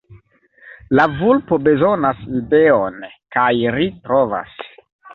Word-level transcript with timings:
La 0.99 1.05
vulpo 1.19 1.59
bezonas 1.69 2.25
ideon... 2.41 3.01
kaj 3.39 3.49
ri 3.81 3.91
trovas! 4.09 4.61